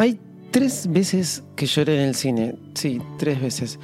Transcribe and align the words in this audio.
Hay 0.00 0.18
tres 0.50 0.90
veces 0.90 1.42
que 1.56 1.66
lloré 1.66 1.96
en 1.96 2.08
el 2.08 2.14
cine. 2.14 2.54
Sí, 2.72 3.02
tres 3.18 3.38
veces. 3.38 3.78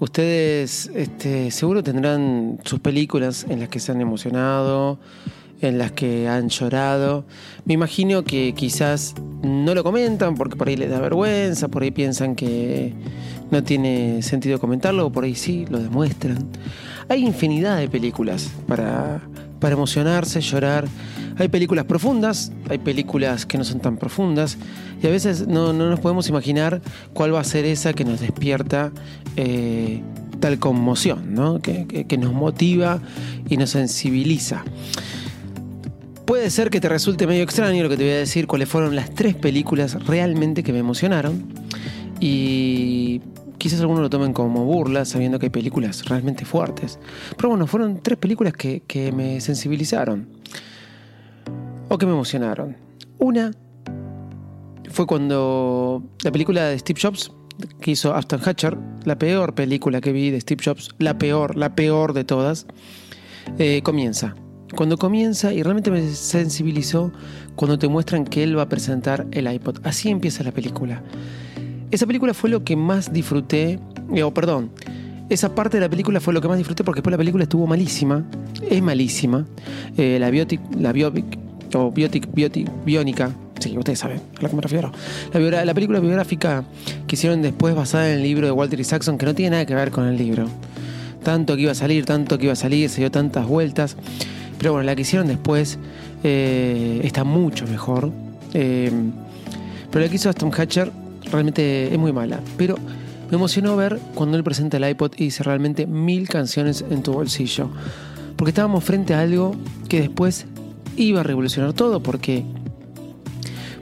Ustedes 0.00 0.90
este, 0.94 1.50
seguro 1.50 1.82
tendrán 1.82 2.58
sus 2.64 2.80
películas 2.80 3.44
en 3.50 3.60
las 3.60 3.68
que 3.68 3.78
se 3.78 3.92
han 3.92 4.00
emocionado, 4.00 4.98
en 5.60 5.76
las 5.76 5.92
que 5.92 6.26
han 6.26 6.48
llorado. 6.48 7.26
Me 7.66 7.74
imagino 7.74 8.24
que 8.24 8.54
quizás 8.54 9.14
no 9.42 9.74
lo 9.74 9.84
comentan 9.84 10.36
porque 10.36 10.56
por 10.56 10.68
ahí 10.68 10.76
les 10.76 10.88
da 10.88 11.00
vergüenza, 11.00 11.68
por 11.68 11.82
ahí 11.82 11.90
piensan 11.90 12.34
que 12.34 12.94
no 13.50 13.62
tiene 13.62 14.22
sentido 14.22 14.58
comentarlo, 14.58 15.08
o 15.08 15.12
por 15.12 15.24
ahí 15.24 15.34
sí, 15.34 15.66
lo 15.68 15.80
demuestran. 15.80 16.48
Hay 17.10 17.26
infinidad 17.26 17.76
de 17.76 17.90
películas 17.90 18.50
para, 18.66 19.20
para 19.60 19.74
emocionarse, 19.74 20.40
llorar. 20.40 20.86
Hay 21.38 21.48
películas 21.48 21.84
profundas, 21.84 22.52
hay 22.68 22.78
películas 22.78 23.46
que 23.46 23.58
no 23.58 23.64
son 23.64 23.80
tan 23.80 23.96
profundas 23.96 24.58
y 25.02 25.06
a 25.06 25.10
veces 25.10 25.46
no, 25.46 25.72
no 25.72 25.88
nos 25.88 26.00
podemos 26.00 26.28
imaginar 26.28 26.80
cuál 27.14 27.34
va 27.34 27.40
a 27.40 27.44
ser 27.44 27.64
esa 27.64 27.92
que 27.92 28.04
nos 28.04 28.20
despierta 28.20 28.90
eh, 29.36 30.02
tal 30.40 30.58
conmoción, 30.58 31.34
¿no? 31.34 31.60
que, 31.60 31.86
que- 31.86 32.06
que 32.06 32.18
nos 32.18 32.32
motiva 32.32 33.00
y 33.48 33.56
nos 33.56 33.70
sensibiliza. 33.70 34.64
Puede 36.24 36.50
ser 36.50 36.70
que 36.70 36.80
te 36.80 36.88
resulte 36.88 37.26
medio 37.26 37.42
extraño 37.42 37.82
lo 37.82 37.88
que 37.88 37.96
te 37.96 38.02
voy 38.04 38.12
a 38.12 38.16
decir, 38.18 38.46
cuáles 38.46 38.68
fueron 38.68 38.94
las 38.94 39.10
tres 39.14 39.34
películas 39.34 39.94
realmente 40.06 40.62
que 40.62 40.72
me 40.72 40.78
emocionaron. 40.80 41.44
Y 42.20 43.20
quizás 43.58 43.80
algunos 43.80 44.02
lo 44.02 44.10
tomen 44.10 44.32
como 44.32 44.64
burla, 44.64 45.04
sabiendo 45.04 45.38
que 45.38 45.46
hay 45.46 45.50
películas 45.50 46.04
realmente 46.06 46.44
fuertes. 46.44 46.98
Pero 47.36 47.50
bueno, 47.50 47.66
fueron 47.66 48.00
tres 48.02 48.18
películas 48.18 48.54
que, 48.54 49.12
me 49.14 49.40
sensibilizaron. 49.40 50.28
O 51.88 51.98
que 51.98 52.06
me 52.06 52.12
emocionaron. 52.12 52.76
Una 53.18 53.50
fue 54.90 55.06
cuando 55.06 56.02
la 56.22 56.32
película 56.32 56.64
de 56.64 56.78
Steve 56.78 57.00
Jobs, 57.02 57.32
que 57.80 57.90
hizo 57.92 58.14
Ashton 58.14 58.40
Hatcher, 58.44 58.78
la 59.04 59.18
peor 59.18 59.54
película 59.54 60.00
que 60.00 60.12
vi 60.12 60.30
de 60.30 60.40
Steve 60.40 60.62
Jobs, 60.64 60.90
la 60.98 61.18
peor, 61.18 61.56
la 61.56 61.74
peor 61.74 62.12
de 62.12 62.24
todas, 62.24 62.66
eh, 63.58 63.82
comienza. 63.82 64.34
Cuando 64.76 64.98
comienza 64.98 65.52
y 65.52 65.62
realmente 65.62 65.90
me 65.90 66.06
sensibilizó 66.10 67.10
cuando 67.56 67.78
te 67.78 67.88
muestran 67.88 68.24
que 68.24 68.42
él 68.42 68.56
va 68.56 68.62
a 68.62 68.68
presentar 68.68 69.26
el 69.32 69.50
iPod. 69.50 69.78
Así 69.82 70.10
empieza 70.10 70.44
la 70.44 70.52
película. 70.52 71.02
Esa 71.90 72.06
película 72.06 72.34
fue 72.34 72.50
lo 72.50 72.64
que 72.64 72.76
más 72.76 73.12
disfruté, 73.12 73.78
eh, 74.14 74.22
o 74.22 74.34
perdón, 74.34 74.70
esa 75.30 75.54
parte 75.54 75.78
de 75.78 75.80
la 75.80 75.88
película 75.88 76.20
fue 76.20 76.34
lo 76.34 76.40
que 76.42 76.48
más 76.48 76.58
disfruté 76.58 76.84
porque 76.84 76.98
después 76.98 77.12
la 77.12 77.18
película 77.18 77.44
estuvo 77.44 77.66
malísima, 77.66 78.24
es 78.68 78.82
malísima. 78.82 79.46
Eh, 79.96 80.18
la 80.20 80.30
biotic, 80.30 80.60
la 80.78 80.92
biopic, 80.92 81.24
o 81.74 81.90
biotic, 81.90 82.32
biotic, 82.34 82.68
biónica, 82.84 83.30
sí, 83.58 83.76
ustedes 83.78 83.98
saben 84.00 84.20
a 84.38 84.42
lo 84.42 84.50
que 84.50 84.56
me 84.56 84.62
refiero. 84.62 84.92
La, 85.32 85.64
la 85.64 85.74
película 85.74 86.00
biográfica 86.00 86.64
que 87.06 87.16
hicieron 87.16 87.40
después 87.40 87.74
basada 87.74 88.10
en 88.10 88.18
el 88.18 88.22
libro 88.22 88.46
de 88.46 88.52
Walter 88.52 88.78
Isaacson, 88.78 89.16
que 89.16 89.24
no 89.24 89.34
tiene 89.34 89.52
nada 89.52 89.64
que 89.64 89.74
ver 89.74 89.90
con 89.90 90.06
el 90.06 90.18
libro. 90.18 90.46
Tanto 91.22 91.56
que 91.56 91.62
iba 91.62 91.72
a 91.72 91.74
salir, 91.74 92.04
tanto 92.04 92.36
que 92.36 92.44
iba 92.44 92.52
a 92.52 92.56
salir, 92.56 92.90
se 92.90 93.00
dio 93.00 93.10
tantas 93.10 93.46
vueltas. 93.46 93.96
Pero 94.58 94.72
bueno, 94.72 94.84
la 94.84 94.94
que 94.94 95.02
hicieron 95.02 95.26
después 95.26 95.78
eh, 96.22 97.00
está 97.02 97.24
mucho 97.24 97.66
mejor. 97.66 98.12
Pero 98.52 98.92
la 99.92 100.08
que 100.08 100.16
hizo 100.16 100.28
Aston 100.28 100.50
Hatcher 100.54 100.90
realmente 101.30 101.92
es 101.92 101.98
muy 101.98 102.12
mala. 102.12 102.40
Pero 102.56 102.76
me 103.30 103.36
emocionó 103.36 103.76
ver 103.76 103.98
cuando 104.14 104.36
él 104.36 104.44
presenta 104.44 104.78
el 104.78 104.88
iPod 104.88 105.12
y 105.16 105.24
dice 105.24 105.42
realmente 105.42 105.86
mil 105.86 106.28
canciones 106.28 106.84
en 106.90 107.02
tu 107.02 107.12
bolsillo. 107.12 107.68
Porque 108.36 108.50
estábamos 108.50 108.84
frente 108.84 109.14
a 109.14 109.20
algo 109.20 109.54
que 109.88 110.00
después 110.00 110.46
iba 110.96 111.20
a 111.20 111.22
revolucionar 111.22 111.72
todo. 111.72 112.02
Porque, 112.02 112.44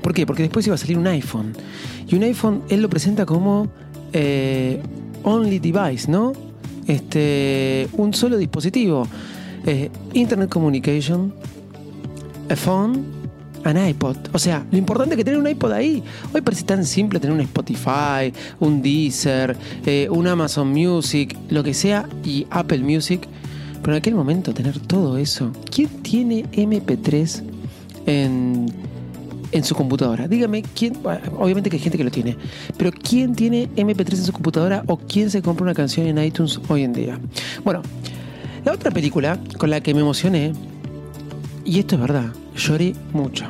¿Por 0.02 0.14
qué? 0.14 0.26
Porque 0.26 0.42
después 0.42 0.66
iba 0.66 0.74
a 0.74 0.78
salir 0.78 0.98
un 0.98 1.06
iPhone. 1.06 1.52
Y 2.08 2.14
un 2.14 2.22
iPhone 2.22 2.62
él 2.68 2.82
lo 2.82 2.88
presenta 2.88 3.26
como 3.26 3.68
eh, 4.12 4.80
only 5.22 5.58
device, 5.58 6.10
¿no? 6.10 6.32
Este, 6.86 7.88
un 7.92 8.14
solo 8.14 8.36
dispositivo. 8.36 9.06
Eh, 9.66 9.90
Internet 10.12 10.48
Communication, 10.48 11.34
a 12.48 12.56
phone, 12.56 13.04
an 13.66 13.88
iPod. 13.88 14.16
O 14.32 14.38
sea, 14.38 14.64
lo 14.70 14.78
importante 14.78 15.14
es 15.14 15.16
que 15.18 15.24
tener 15.24 15.38
un 15.38 15.46
iPod 15.46 15.72
ahí. 15.72 16.02
Hoy 16.32 16.40
parece 16.40 16.64
tan 16.64 16.84
simple 16.84 17.20
tener 17.20 17.34
un 17.34 17.40
Spotify, 17.40 18.32
un 18.60 18.82
Deezer, 18.82 19.56
eh, 19.84 20.08
un 20.10 20.26
Amazon 20.26 20.68
Music, 20.68 21.36
lo 21.48 21.62
que 21.62 21.74
sea, 21.74 22.08
y 22.24 22.46
Apple 22.50 22.78
Music. 22.78 23.26
Pero 23.80 23.92
en 23.92 23.98
aquel 23.98 24.14
momento 24.14 24.52
tener 24.54 24.78
todo 24.80 25.18
eso. 25.18 25.52
¿Quién 25.70 25.88
tiene 26.02 26.44
MP3 26.52 27.42
en, 28.06 28.66
en 29.52 29.64
su 29.64 29.74
computadora? 29.74 30.26
Dígame, 30.26 30.62
¿quién? 30.62 30.96
Obviamente 31.38 31.70
que 31.70 31.76
hay 31.76 31.82
gente 31.82 31.98
que 31.98 32.04
lo 32.04 32.10
tiene. 32.10 32.36
Pero 32.76 32.90
¿quién 32.92 33.34
tiene 33.34 33.68
MP3 33.76 34.10
en 34.12 34.24
su 34.24 34.32
computadora 34.32 34.82
o 34.86 34.96
quién 34.96 35.30
se 35.30 35.42
compra 35.42 35.64
una 35.64 35.74
canción 35.74 36.06
en 36.06 36.18
iTunes 36.22 36.60
hoy 36.68 36.82
en 36.82 36.92
día? 36.92 37.18
Bueno, 37.64 37.82
la 38.64 38.72
otra 38.72 38.90
película 38.90 39.38
con 39.58 39.70
la 39.70 39.80
que 39.80 39.94
me 39.94 40.00
emocioné, 40.00 40.52
y 41.64 41.78
esto 41.78 41.94
es 41.94 42.00
verdad, 42.00 42.32
lloré 42.56 42.94
mucho. 43.12 43.46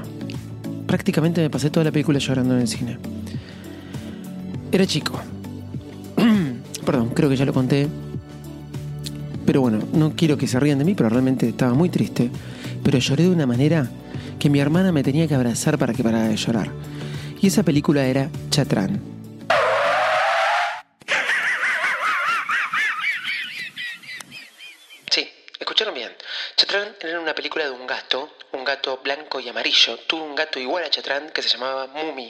Prácticamente 0.86 1.40
me 1.40 1.50
pasé 1.50 1.70
toda 1.70 1.84
la 1.84 1.92
película 1.92 2.18
llorando 2.18 2.54
en 2.54 2.60
el 2.60 2.68
cine. 2.68 2.98
Era 4.70 4.86
chico. 4.86 5.20
Perdón, 6.84 7.10
creo 7.10 7.28
que 7.28 7.36
ya 7.36 7.44
lo 7.44 7.52
conté. 7.52 7.88
Pero 9.44 9.60
bueno, 9.60 9.78
no 9.92 10.14
quiero 10.16 10.36
que 10.36 10.46
se 10.46 10.58
rían 10.58 10.78
de 10.78 10.84
mí, 10.84 10.94
pero 10.94 11.08
realmente 11.08 11.48
estaba 11.48 11.72
muy 11.72 11.88
triste. 11.88 12.30
Pero 12.82 12.98
lloré 12.98 13.24
de 13.24 13.30
una 13.30 13.46
manera 13.46 13.88
que 14.38 14.50
mi 14.50 14.60
hermana 14.60 14.92
me 14.92 15.02
tenía 15.02 15.26
que 15.26 15.34
abrazar 15.34 15.78
para 15.78 15.92
que 15.92 16.02
parara 16.02 16.28
de 16.28 16.36
llorar. 16.36 16.70
Y 17.40 17.46
esa 17.46 17.62
película 17.62 18.06
era 18.06 18.28
Chatrán. 18.50 19.00
Sí, 25.10 25.28
escucharon 25.60 25.94
bien. 25.94 26.12
Chatrán 26.56 26.88
era 27.00 27.20
una 27.20 27.34
película 27.34 27.64
de 27.64 27.70
un 27.70 27.86
gato, 28.66 29.00
blanco 29.02 29.40
y 29.40 29.48
amarillo. 29.48 29.96
Tuve 30.06 30.22
un 30.22 30.34
gato 30.34 30.60
igual 30.60 30.84
a 30.84 30.90
Chatrán 30.90 31.30
que 31.32 31.40
se 31.40 31.48
llamaba 31.48 31.86
Mumi. 31.86 32.28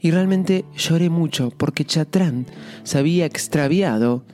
Y 0.00 0.10
realmente 0.10 0.66
lloré 0.76 1.08
mucho 1.08 1.50
porque 1.50 1.86
Chatrán 1.86 2.46
se 2.82 2.98
había 2.98 3.24
extraviado 3.24 4.24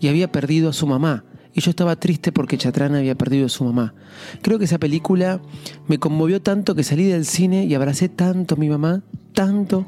y 0.00 0.08
había 0.08 0.32
perdido 0.32 0.70
a 0.70 0.72
su 0.72 0.88
mamá. 0.88 1.24
Y 1.54 1.60
yo 1.60 1.70
estaba 1.70 1.96
triste 1.96 2.32
porque 2.32 2.58
Chatrán 2.58 2.96
había 2.96 3.14
perdido 3.14 3.46
a 3.46 3.50
su 3.50 3.62
mamá. 3.62 3.94
Creo 4.40 4.58
que 4.58 4.64
esa 4.64 4.78
película 4.78 5.40
me 5.86 5.98
conmovió 5.98 6.40
tanto 6.40 6.74
que 6.74 6.82
salí 6.82 7.04
del 7.04 7.26
cine 7.26 7.66
y 7.66 7.74
abracé 7.74 8.08
tanto 8.08 8.54
a 8.54 8.58
mi 8.58 8.68
mamá, 8.68 9.02
tanto. 9.34 9.84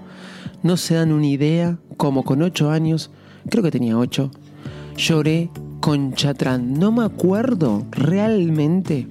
No 0.63 0.77
se 0.77 0.95
dan 0.95 1.13
una 1.13 1.27
idea 1.27 1.79
como 1.97 2.23
con 2.23 2.43
ocho 2.43 2.71
años, 2.71 3.11
creo 3.49 3.63
que 3.65 3.71
tenía 3.71 3.99
ocho, 3.99 4.31
lloré 4.97 5.51
con 5.81 6.15
Chatrán. 6.15 6.75
No 6.75 6.93
me 6.93 7.05
acuerdo 7.05 7.87
realmente 7.91 9.09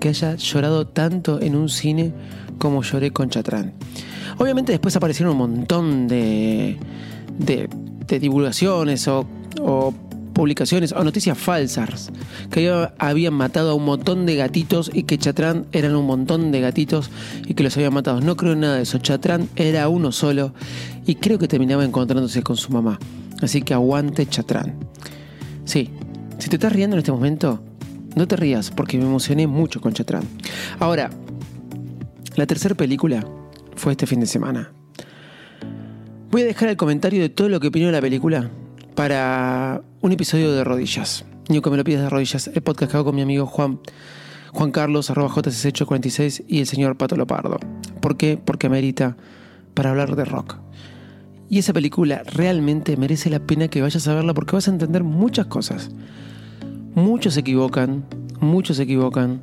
que 0.00 0.08
haya 0.08 0.34
llorado 0.34 0.86
tanto 0.86 1.40
en 1.40 1.54
un 1.54 1.68
cine 1.68 2.12
como 2.58 2.82
lloré 2.82 3.12
con 3.12 3.30
Chatrán. 3.30 3.74
Obviamente 4.38 4.72
después 4.72 4.96
aparecieron 4.96 5.32
un 5.32 5.38
montón 5.38 6.08
de, 6.08 6.78
de, 7.38 7.68
de 8.06 8.18
divulgaciones 8.18 9.06
o, 9.08 9.26
o 9.60 9.94
publicaciones 10.32 10.92
o 10.92 11.04
noticias 11.04 11.36
falsas 11.36 12.10
que 12.50 12.88
habían 12.98 13.34
matado 13.34 13.70
a 13.70 13.74
un 13.74 13.84
montón 13.84 14.26
de 14.26 14.36
gatitos 14.36 14.90
y 14.92 15.02
que 15.02 15.18
Chatrán 15.18 15.66
eran 15.72 15.94
un 15.94 16.06
montón 16.06 16.50
de 16.52 16.60
gatitos 16.60 17.10
y 17.46 17.54
que 17.54 17.62
los 17.62 17.76
habían 17.76 17.92
matado. 17.94 18.20
No 18.20 18.36
creo 18.36 18.54
en 18.54 18.60
nada 18.60 18.76
de 18.76 18.82
eso. 18.82 18.98
Chatrán 18.98 19.48
era 19.56 19.88
uno 19.88 20.12
solo 20.12 20.54
y 21.06 21.16
creo 21.16 21.38
que 21.38 21.48
terminaba 21.48 21.84
encontrándose 21.84 22.42
con 22.42 22.56
su 22.56 22.72
mamá. 22.72 22.98
Así 23.42 23.62
que 23.62 23.74
aguante 23.74 24.26
Chatrán. 24.26 24.76
Sí, 25.64 25.90
si 26.38 26.48
te 26.48 26.56
estás 26.56 26.72
riendo 26.72 26.96
en 26.96 26.98
este 26.98 27.12
momento, 27.12 27.62
no 28.16 28.26
te 28.26 28.36
rías 28.36 28.70
porque 28.70 28.98
me 28.98 29.04
emocioné 29.04 29.46
mucho 29.46 29.80
con 29.80 29.92
Chatrán. 29.92 30.24
Ahora, 30.78 31.10
la 32.36 32.46
tercera 32.46 32.74
película 32.74 33.24
fue 33.76 33.92
este 33.92 34.06
fin 34.06 34.20
de 34.20 34.26
semana. 34.26 34.72
Voy 36.30 36.42
a 36.42 36.44
dejar 36.44 36.68
el 36.68 36.76
comentario 36.76 37.20
de 37.20 37.28
todo 37.28 37.48
lo 37.48 37.58
que 37.60 37.68
opinó 37.68 37.86
de 37.86 37.92
la 37.92 38.00
película 38.00 38.50
para 38.94 39.82
un 40.00 40.12
episodio 40.12 40.52
de 40.52 40.62
Rodillas. 40.62 41.24
Ni 41.48 41.60
que 41.60 41.70
me 41.70 41.76
lo 41.76 41.84
pidas 41.84 42.02
de 42.02 42.10
Rodillas, 42.10 42.48
el 42.48 42.62
podcast 42.62 42.92
que 42.92 42.96
hago 42.96 43.06
con 43.06 43.16
mi 43.16 43.22
amigo 43.22 43.46
Juan, 43.46 43.80
Juan 44.52 44.70
Carlos, 44.70 45.10
arroba 45.10 45.30
JCS846 45.30 46.44
y 46.46 46.60
el 46.60 46.66
señor 46.66 46.96
Pato 46.96 47.16
Lopardo. 47.16 47.58
¿Por 48.00 48.16
qué? 48.16 48.38
Porque 48.42 48.68
amerita 48.68 49.16
para 49.74 49.90
hablar 49.90 50.14
de 50.14 50.24
rock. 50.24 50.56
Y 51.48 51.58
esa 51.58 51.72
película 51.72 52.22
realmente 52.24 52.96
merece 52.96 53.28
la 53.28 53.40
pena 53.40 53.66
que 53.66 53.82
vayas 53.82 54.06
a 54.06 54.14
verla 54.14 54.34
porque 54.34 54.54
vas 54.54 54.68
a 54.68 54.70
entender 54.70 55.02
muchas 55.02 55.46
cosas. 55.46 55.90
Muchos 56.94 57.34
se 57.34 57.40
equivocan, 57.40 58.04
muchos 58.40 58.78
se 58.78 58.82
equivocan, 58.82 59.40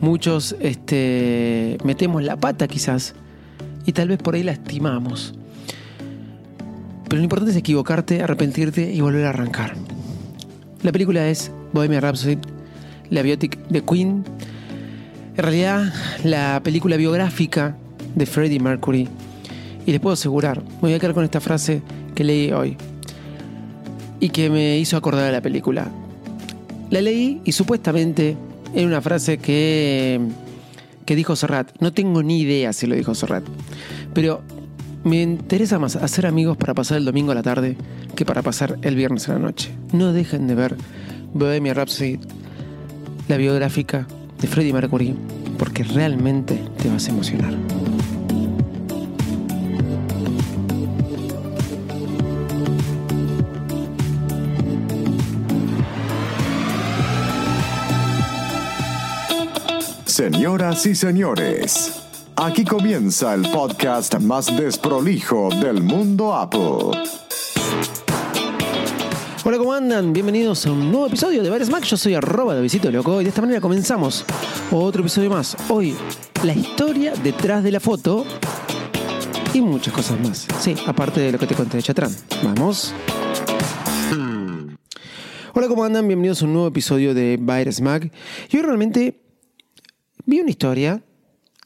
muchos 0.00 0.54
este, 0.60 1.78
metemos 1.84 2.22
la 2.22 2.36
pata 2.36 2.68
quizás 2.68 3.14
y 3.86 3.92
tal 3.92 4.08
vez 4.08 4.18
por 4.18 4.34
ahí 4.34 4.42
lastimamos. 4.42 5.34
Pero 7.04 7.16
lo 7.16 7.24
importante 7.24 7.52
es 7.52 7.56
equivocarte, 7.56 8.22
arrepentirte 8.22 8.92
y 8.92 9.00
volver 9.00 9.24
a 9.24 9.30
arrancar. 9.30 9.76
La 10.82 10.92
película 10.92 11.26
es 11.28 11.50
Bohemian 11.72 12.02
Rhapsody, 12.02 12.38
la 13.08 13.22
biotic 13.22 13.58
de 13.68 13.82
Queen. 13.82 14.24
En 15.36 15.42
realidad, 15.42 15.92
la 16.22 16.60
película 16.62 16.96
biográfica 16.96 17.76
de 18.14 18.26
Freddie 18.26 18.60
Mercury. 18.60 19.08
Y 19.86 19.92
les 19.92 20.00
puedo 20.00 20.12
asegurar, 20.12 20.62
me 20.62 20.80
voy 20.82 20.92
a 20.92 20.98
quedar 20.98 21.14
con 21.14 21.24
esta 21.24 21.40
frase 21.40 21.80
que 22.14 22.24
leí 22.24 22.52
hoy 22.52 22.76
y 24.20 24.28
que 24.28 24.50
me 24.50 24.78
hizo 24.78 24.98
acordar 24.98 25.24
de 25.24 25.32
la 25.32 25.40
película. 25.40 25.90
La 26.90 27.00
leí 27.00 27.40
y 27.44 27.52
supuestamente 27.52 28.36
era 28.74 28.86
una 28.86 29.00
frase 29.00 29.38
que, 29.38 30.20
que 31.04 31.16
dijo 31.16 31.36
Serrat. 31.36 31.70
No 31.80 31.92
tengo 31.92 32.22
ni 32.22 32.40
idea 32.40 32.72
si 32.72 32.86
lo 32.86 32.94
dijo 32.94 33.14
Serrat. 33.14 33.44
Pero 34.14 34.42
me 35.04 35.22
interesa 35.22 35.78
más 35.78 35.96
hacer 35.96 36.26
amigos 36.26 36.56
para 36.56 36.74
pasar 36.74 36.98
el 36.98 37.04
domingo 37.04 37.32
a 37.32 37.34
la 37.34 37.42
tarde 37.42 37.76
que 38.14 38.24
para 38.24 38.42
pasar 38.42 38.78
el 38.82 38.96
viernes 38.96 39.28
a 39.28 39.34
la 39.34 39.38
noche. 39.38 39.70
No 39.92 40.12
dejen 40.12 40.46
de 40.46 40.54
ver 40.54 40.76
Bohemia 41.34 41.74
Rhapsody, 41.74 42.18
la 43.28 43.36
biográfica 43.36 44.06
de 44.40 44.48
Freddie 44.48 44.72
Mercury, 44.72 45.14
porque 45.58 45.84
realmente 45.84 46.60
te 46.82 46.88
vas 46.88 47.06
a 47.06 47.10
emocionar. 47.10 47.77
Señoras 60.18 60.84
y 60.84 60.96
señores, 60.96 61.92
aquí 62.34 62.64
comienza 62.64 63.34
el 63.34 63.42
podcast 63.52 64.18
más 64.18 64.46
desprolijo 64.46 65.48
del 65.48 65.80
mundo 65.80 66.34
Apple. 66.34 67.06
Hola, 69.44 69.58
¿cómo 69.58 69.72
andan? 69.72 70.12
Bienvenidos 70.12 70.66
a 70.66 70.72
un 70.72 70.90
nuevo 70.90 71.06
episodio 71.06 71.40
de 71.44 71.50
Bares 71.50 71.70
Mac. 71.70 71.84
Yo 71.84 71.96
soy 71.96 72.14
arroba 72.14 72.56
de 72.56 72.62
Visito 72.62 72.90
Loco 72.90 73.20
y 73.20 73.22
de 73.22 73.28
esta 73.28 73.42
manera 73.42 73.60
comenzamos 73.60 74.24
otro 74.72 75.02
episodio 75.02 75.30
más. 75.30 75.56
Hoy, 75.68 75.94
la 76.42 76.52
historia 76.52 77.12
detrás 77.22 77.62
de 77.62 77.70
la 77.70 77.78
foto 77.78 78.26
y 79.54 79.60
muchas 79.60 79.94
cosas 79.94 80.18
más. 80.18 80.48
Sí, 80.58 80.74
aparte 80.88 81.20
de 81.20 81.30
lo 81.30 81.38
que 81.38 81.46
te 81.46 81.54
conté 81.54 81.76
de 81.76 81.84
Chatrán. 81.84 82.10
Vamos. 82.42 82.92
Hola, 85.54 85.68
¿cómo 85.68 85.84
andan? 85.84 86.08
Bienvenidos 86.08 86.42
a 86.42 86.46
un 86.46 86.54
nuevo 86.54 86.66
episodio 86.66 87.14
de 87.14 87.38
Virus 87.40 87.80
Mag. 87.80 88.10
Y 88.50 88.56
hoy 88.56 88.62
realmente 88.64 89.27
vi 90.28 90.40
una 90.40 90.50
historia 90.50 91.02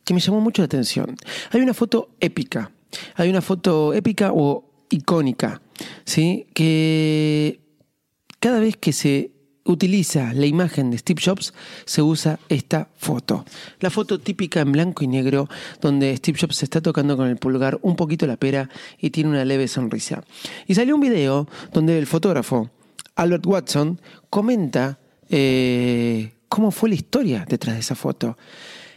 que 0.05 0.14
me 0.14 0.20
llamó 0.20 0.41
mucho 0.41 0.62
la 0.62 0.67
atención. 0.67 1.17
Hay 1.50 1.61
una 1.61 1.75
foto 1.75 2.11
épica. 2.20 2.70
Hay 3.17 3.29
una 3.29 3.43
foto 3.43 3.93
épica 3.93 4.32
o 4.32 4.64
icónica, 4.88 5.61
¿sí? 6.05 6.47
Que 6.55 7.61
cada 8.38 8.61
vez 8.61 8.76
que 8.76 8.93
se 8.93 9.32
utiliza 9.64 10.32
la 10.35 10.47
imagen 10.47 10.91
de 10.91 10.99
Steve 10.99 11.20
Jobs, 11.25 11.55
se 11.85 12.03
usa 12.03 12.38
esta 12.49 12.88
foto. 12.97 13.44
La 13.81 13.91
foto 13.91 14.20
típica 14.20 14.61
en 14.61 14.73
blanco 14.73 15.03
y 15.03 15.09
negro, 15.09 15.49
donde 15.81 16.17
Steve 16.17 16.38
Jobs 16.41 16.56
se 16.56 16.67
está 16.67 16.81
tocando 16.81 17.17
con 17.17 17.29
el 17.29 17.37
pulgar 17.37 17.79
un 17.82 17.97
poquito 17.97 18.26
la 18.26 18.37
pera 18.37 18.69
y 18.99 19.11
tiene 19.11 19.31
una 19.31 19.44
leve 19.44 19.67
sonrisa. 19.69 20.23
Y 20.67 20.75
salió 20.75 20.94
un 20.94 21.00
video 21.00 21.49
donde 21.73 21.99
el 21.99 22.06
fotógrafo 22.06 22.70
Albert 23.17 23.47
Watson 23.47 24.00
comenta 24.31 24.99
eh, 25.31 26.32
cómo 26.52 26.70
fue 26.70 26.90
la 26.90 26.96
historia 26.96 27.46
detrás 27.49 27.76
de 27.76 27.81
esa 27.81 27.94
foto. 27.94 28.37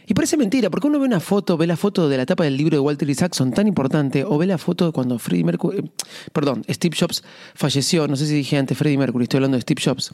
Y 0.06 0.12
parece 0.12 0.36
mentira, 0.36 0.68
porque 0.68 0.88
uno 0.88 1.00
ve 1.00 1.06
una 1.06 1.20
foto, 1.20 1.56
ve 1.56 1.66
la 1.66 1.78
foto 1.78 2.06
de 2.06 2.18
la 2.18 2.26
tapa 2.26 2.44
del 2.44 2.54
libro 2.54 2.76
de 2.76 2.80
Walter 2.80 3.08
Isaacson 3.08 3.50
tan 3.50 3.66
importante, 3.66 4.24
o 4.24 4.36
ve 4.36 4.44
la 4.44 4.58
foto 4.58 4.84
de 4.84 4.92
cuando 4.92 5.18
Freddie 5.18 5.42
Mercury, 5.42 5.78
eh, 5.78 5.90
perdón, 6.34 6.64
Steve 6.68 6.94
Jobs 7.00 7.24
falleció, 7.54 8.06
no 8.08 8.16
sé 8.16 8.26
si 8.26 8.34
dije 8.34 8.58
antes 8.58 8.76
Freddie 8.76 8.98
Mercury, 8.98 9.22
estoy 9.22 9.38
hablando 9.38 9.56
de 9.56 9.62
Steve 9.62 9.80
Jobs, 9.82 10.10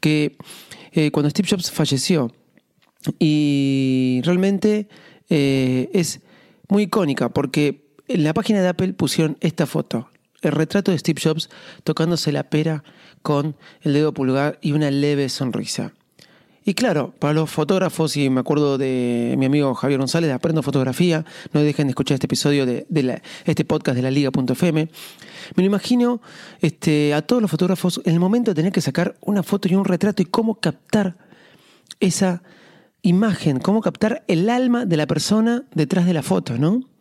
que 0.00 0.36
eh, 0.92 1.10
cuando 1.10 1.30
Steve 1.30 1.48
Jobs 1.50 1.70
falleció, 1.70 2.30
y 3.18 4.20
realmente 4.22 4.86
eh, 5.30 5.88
es 5.94 6.20
muy 6.68 6.82
icónica, 6.82 7.30
porque 7.30 7.86
en 8.06 8.22
la 8.22 8.34
página 8.34 8.60
de 8.60 8.68
Apple 8.68 8.92
pusieron 8.92 9.38
esta 9.40 9.64
foto, 9.64 10.10
el 10.42 10.52
retrato 10.52 10.90
de 10.90 10.98
Steve 10.98 11.20
Jobs 11.24 11.48
tocándose 11.84 12.32
la 12.32 12.50
pera 12.50 12.84
con 13.22 13.56
el 13.80 13.94
dedo 13.94 14.12
pulgar 14.12 14.58
y 14.60 14.72
una 14.72 14.90
leve 14.90 15.30
sonrisa. 15.30 15.94
Y 16.64 16.74
claro, 16.74 17.12
para 17.18 17.34
los 17.34 17.50
fotógrafos, 17.50 18.16
y 18.16 18.30
me 18.30 18.40
acuerdo 18.40 18.78
de 18.78 19.34
mi 19.36 19.46
amigo 19.46 19.74
Javier 19.74 19.98
González 19.98 20.28
de 20.28 20.34
Aprendo 20.34 20.62
Fotografía, 20.62 21.24
no 21.52 21.60
dejen 21.60 21.88
de 21.88 21.90
escuchar 21.90 22.14
este 22.14 22.26
episodio 22.26 22.66
de, 22.66 22.86
este 23.44 23.64
podcast 23.64 23.96
de 23.96 24.02
la 24.02 24.10
Liga.fm. 24.10 24.88
Me 25.56 25.62
lo 25.62 25.66
imagino 25.66 26.20
este, 26.60 27.14
a 27.14 27.22
todos 27.22 27.42
los 27.42 27.50
fotógrafos 27.50 28.00
el 28.04 28.20
momento 28.20 28.52
de 28.52 28.54
tener 28.54 28.72
que 28.72 28.80
sacar 28.80 29.16
una 29.20 29.42
foto 29.42 29.66
y 29.68 29.74
un 29.74 29.84
retrato 29.84 30.22
y 30.22 30.26
cómo 30.26 30.54
captar 30.60 31.16
esa 31.98 32.42
imagen, 33.02 33.58
cómo 33.58 33.80
captar 33.80 34.22
el 34.28 34.48
alma 34.48 34.86
de 34.86 34.96
la 34.96 35.06
persona 35.08 35.64
detrás 35.74 36.06
de 36.06 36.14
la 36.14 36.22
foto, 36.22 36.58
¿no? 36.58 36.91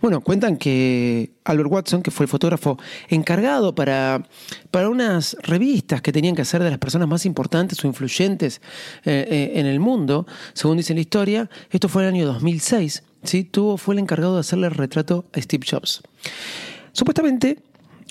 Bueno, 0.00 0.20
cuentan 0.20 0.56
que 0.56 1.32
Albert 1.44 1.70
Watson, 1.70 2.02
que 2.02 2.10
fue 2.10 2.24
el 2.24 2.28
fotógrafo 2.28 2.78
encargado 3.08 3.74
para, 3.74 4.26
para 4.70 4.88
unas 4.88 5.36
revistas 5.42 6.02
que 6.02 6.12
tenían 6.12 6.34
que 6.34 6.42
hacer 6.42 6.62
de 6.62 6.70
las 6.70 6.78
personas 6.78 7.08
más 7.08 7.26
importantes 7.26 7.82
o 7.84 7.86
influyentes 7.86 8.60
eh, 9.04 9.26
eh, 9.28 9.52
en 9.60 9.66
el 9.66 9.80
mundo, 9.80 10.26
según 10.52 10.76
dice 10.76 10.94
la 10.94 11.00
historia, 11.00 11.50
esto 11.70 11.88
fue 11.88 12.02
en 12.02 12.08
el 12.08 12.14
año 12.14 12.26
2006, 12.26 13.02
¿sí? 13.22 13.44
Tuvo, 13.44 13.76
fue 13.76 13.94
el 13.94 14.00
encargado 14.00 14.34
de 14.34 14.40
hacerle 14.40 14.66
el 14.66 14.74
retrato 14.74 15.26
a 15.32 15.40
Steve 15.40 15.66
Jobs. 15.68 16.02
Supuestamente, 16.92 17.58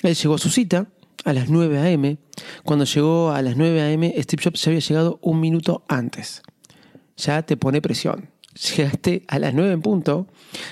él 0.02 0.14
llegó 0.14 0.34
a 0.34 0.38
su 0.38 0.50
cita 0.50 0.86
a 1.24 1.32
las 1.32 1.48
9 1.48 1.78
a.m. 1.78 2.18
Cuando 2.64 2.84
llegó 2.84 3.30
a 3.32 3.42
las 3.42 3.56
9 3.56 3.82
a.m., 3.82 4.14
Steve 4.18 4.42
Jobs 4.42 4.62
ya 4.62 4.70
había 4.70 4.80
llegado 4.80 5.18
un 5.22 5.40
minuto 5.40 5.84
antes. 5.88 6.42
Ya 7.16 7.42
te 7.42 7.56
pone 7.56 7.80
presión 7.80 8.35
llegaste 8.56 9.24
a 9.28 9.38
las 9.38 9.54
9 9.54 9.72
en 9.72 9.82
punto, 9.82 10.26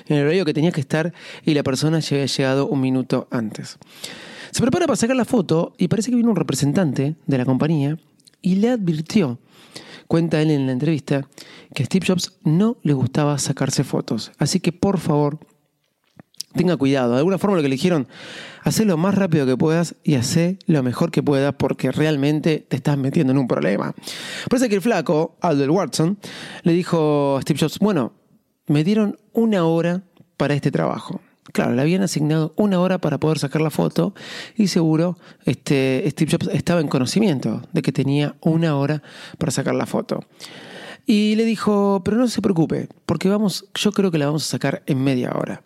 en 0.06 0.16
el 0.16 0.24
horario 0.24 0.44
que 0.44 0.54
tenías 0.54 0.74
que 0.74 0.80
estar, 0.80 1.12
y 1.44 1.54
la 1.54 1.62
persona 1.62 2.00
ya 2.00 2.16
había 2.16 2.26
llegado 2.26 2.66
un 2.66 2.80
minuto 2.80 3.28
antes. 3.30 3.78
Se 4.50 4.62
prepara 4.62 4.86
para 4.86 4.96
sacar 4.96 5.16
la 5.16 5.24
foto 5.24 5.74
y 5.78 5.88
parece 5.88 6.10
que 6.10 6.16
vino 6.16 6.30
un 6.30 6.36
representante 6.36 7.16
de 7.26 7.38
la 7.38 7.44
compañía 7.44 7.98
y 8.40 8.56
le 8.56 8.70
advirtió 8.70 9.38
cuenta 10.06 10.40
él 10.40 10.50
en 10.50 10.66
la 10.66 10.72
entrevista 10.72 11.28
que 11.74 11.82
a 11.82 11.86
Steve 11.86 12.06
Jobs 12.06 12.38
no 12.44 12.76
le 12.82 12.92
gustaba 12.92 13.38
sacarse 13.38 13.84
fotos. 13.84 14.32
Así 14.38 14.60
que 14.60 14.72
por 14.72 14.98
favor, 14.98 15.38
tenga 16.54 16.76
cuidado. 16.76 17.12
De 17.12 17.18
alguna 17.18 17.38
forma 17.38 17.56
lo 17.56 17.62
que 17.62 17.68
le 17.68 17.74
dijeron, 17.74 18.08
lo 18.84 18.96
más 18.96 19.14
rápido 19.14 19.46
que 19.46 19.56
puedas 19.56 19.94
y 20.02 20.14
haz 20.14 20.38
lo 20.66 20.82
mejor 20.82 21.10
que 21.10 21.22
puedas 21.22 21.54
porque 21.54 21.92
realmente 21.92 22.64
te 22.68 22.76
estás 22.76 22.96
metiendo 22.96 23.32
en 23.32 23.38
un 23.38 23.46
problema. 23.46 23.94
Parece 24.48 24.68
que 24.68 24.74
el 24.74 24.82
flaco, 24.82 25.36
Aldel 25.40 25.70
Watson, 25.70 26.18
le 26.62 26.72
dijo 26.72 27.36
a 27.36 27.42
Steve 27.42 27.58
Jobs, 27.60 27.78
bueno, 27.78 28.12
me 28.66 28.84
dieron 28.84 29.18
una 29.32 29.64
hora 29.64 30.02
para 30.36 30.54
este 30.54 30.70
trabajo. 30.70 31.20
Claro, 31.52 31.74
le 31.74 31.82
habían 31.82 32.02
asignado 32.02 32.52
una 32.56 32.80
hora 32.80 32.98
para 32.98 33.18
poder 33.18 33.38
sacar 33.38 33.60
la 33.60 33.70
foto 33.70 34.14
y 34.56 34.66
seguro 34.68 35.18
este, 35.44 36.04
Steve 36.08 36.32
Jobs 36.32 36.48
estaba 36.52 36.80
en 36.80 36.88
conocimiento 36.88 37.62
de 37.72 37.82
que 37.82 37.92
tenía 37.92 38.34
una 38.40 38.76
hora 38.76 39.02
para 39.38 39.52
sacar 39.52 39.74
la 39.74 39.86
foto. 39.86 40.24
Y 41.06 41.36
le 41.36 41.44
dijo, 41.44 42.02
pero 42.04 42.16
no 42.16 42.28
se 42.28 42.40
preocupe, 42.40 42.88
porque 43.04 43.28
vamos, 43.28 43.66
yo 43.74 43.92
creo 43.92 44.10
que 44.10 44.18
la 44.18 44.26
vamos 44.26 44.46
a 44.46 44.50
sacar 44.50 44.82
en 44.86 45.04
media 45.04 45.32
hora. 45.32 45.62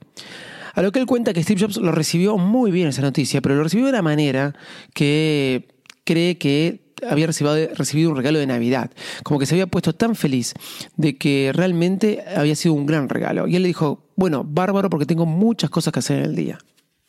A 0.79 0.83
lo 0.83 0.93
que 0.93 1.01
él 1.01 1.07
cuenta 1.07 1.33
que 1.33 1.43
Steve 1.43 1.61
Jobs 1.61 1.77
lo 1.79 1.91
recibió 1.91 2.39
muy 2.39 2.71
bien 2.71 2.87
esa 2.87 3.03
noticia, 3.03 3.41
pero 3.43 3.57
lo 3.57 3.65
recibió 3.65 3.87
de 3.87 3.91
una 3.91 4.01
manera 4.01 4.55
que 4.95 5.67
cree 6.05 6.39
que 6.39 6.93
había 7.05 7.27
recibido, 7.27 8.11
un 8.11 8.17
regalo 8.17 8.39
de 8.39 8.47
Navidad. 8.47 8.93
Como 9.25 9.41
que 9.41 9.47
se 9.47 9.57
había 9.57 9.67
puesto 9.67 9.93
tan 9.93 10.15
feliz 10.15 10.55
de 10.97 11.19
que 11.19 11.51
realmente 11.53 12.23
había 12.33 12.55
sido 12.55 12.75
un 12.75 12.87
gran 12.87 13.09
regalo. 13.09 13.49
Y 13.49 13.57
él 13.57 13.63
le 13.63 13.67
dijo, 13.67 14.05
bueno, 14.15 14.45
bárbaro 14.49 14.89
porque 14.89 15.05
tengo 15.05 15.27
muchas 15.27 15.69
cosas 15.69 15.93
que 15.93 15.99
hacer 15.99 16.19
en 16.21 16.27
el 16.27 16.37
día. 16.37 16.59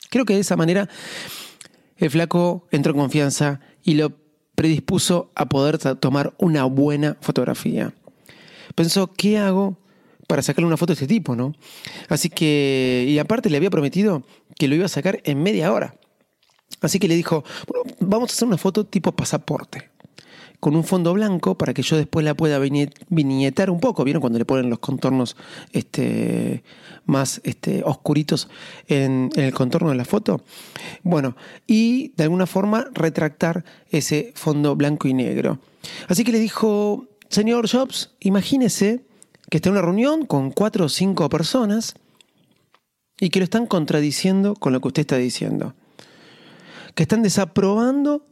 Creo 0.10 0.26
que 0.26 0.34
de 0.34 0.40
esa 0.40 0.58
manera 0.58 0.90
el 1.98 2.10
flaco 2.10 2.68
entró 2.72 2.94
en 2.94 2.98
confianza 2.98 3.60
y 3.84 3.94
lo 3.94 4.14
predispuso 4.56 5.32
a 5.36 5.48
poder 5.48 5.78
tomar 5.78 6.34
una 6.40 6.64
buena 6.64 7.18
fotografía. 7.22 7.94
Pensó, 8.74 9.14
¿qué 9.14 9.38
hago 9.38 9.78
para 10.30 10.44
sacarle 10.44 10.68
una 10.68 10.78
foto 10.78 10.92
de 10.92 10.94
este 10.94 11.08
tipo, 11.08 11.36
no? 11.36 11.56
Así 12.08 12.30
que, 12.30 13.04
y 13.08 13.18
aparte 13.18 13.50
le 13.50 13.58
había 13.58 13.72
prometido 13.72 14.22
que 14.60 14.68
lo 14.68 14.76
iba 14.76 14.86
a 14.86 14.88
sacar 14.88 15.22
en 15.24 15.42
media 15.42 15.74
hora. 15.74 15.96
Así 16.82 17.00
que 17.00 17.08
le 17.08 17.16
dijo, 17.16 17.44
vamos 18.00 18.30
a 18.30 18.34
hacer 18.34 18.48
una 18.48 18.60
foto 18.60 18.86
tipo 18.86 19.12
pasaporte, 19.12 19.90
con 20.60 20.76
un 20.76 20.84
fondo 20.84 21.14
blanco 21.14 21.58
para 21.58 21.74
que 21.74 21.82
yo 21.82 21.98
después 21.98 22.24
la 22.24 22.36
pueda 22.36 22.60
viñetar 22.60 23.72
un 23.72 23.80
poco. 23.80 24.04
¿Vieron 24.04 24.22
cuando 24.22 24.38
le 24.38 24.46
ponen 24.46 24.70
los 24.70 24.78
contornos 24.78 25.36
este, 25.72 26.64
más 27.06 27.42
este, 27.44 27.82
oscuritos 27.84 28.50
en, 28.88 29.32
en 29.36 29.46
el 29.46 29.54
contorno 29.56 29.90
de 29.90 29.96
la 29.96 30.06
foto? 30.06 30.44
Bueno, 31.02 31.36
y 31.66 32.14
de 32.18 32.26
alguna 32.26 32.46
forma 32.46 32.86
retractar 32.94 33.66
ese 33.90 34.32
fondo 34.36 34.76
blanco 34.76 35.08
y 35.08 35.16
negro. 35.16 35.58
Así 36.08 36.24
que 36.24 36.32
le 36.32 36.40
dijo, 36.40 37.08
señor 37.30 37.68
Jobs, 37.68 38.12
imagínese 38.20 39.09
que 39.50 39.58
está 39.58 39.70
en 39.70 39.74
una 39.74 39.82
reunión 39.82 40.26
con 40.26 40.52
cuatro 40.52 40.86
o 40.86 40.90
cinco 40.90 41.28
personas 41.30 41.96
y 43.20 43.30
que 43.30 43.40
lo 43.40 43.44
están 43.44 43.68
contradiciendo 43.68 44.56
con 44.56 44.74
lo 44.74 44.82
que 44.82 44.88
usted 44.88 45.02
está 45.02 45.18
diciendo 45.18 45.76
que 47.00 47.04
están 47.04 47.24
desaprobando 47.24 48.28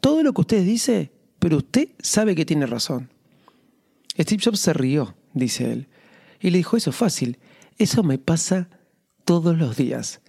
todo 0.00 0.22
lo 0.22 0.34
que 0.34 0.42
usted 0.42 0.62
dice, 0.62 1.10
pero 1.38 1.56
usted 1.56 1.88
sabe 2.00 2.34
que 2.34 2.44
tiene 2.44 2.66
razón. 2.66 3.10
Steve 4.18 4.42
Jobs 4.44 4.60
se 4.60 4.74
rió, 4.74 5.14
dice 5.32 5.72
él, 5.72 5.88
y 6.38 6.50
le 6.50 6.58
dijo, 6.58 6.76
eso 6.76 6.90
es 6.90 6.96
fácil, 6.96 7.38
eso 7.78 8.02
me 8.02 8.18
pasa 8.18 8.68
todos 9.24 9.56
los 9.56 9.76
días. 9.76 10.20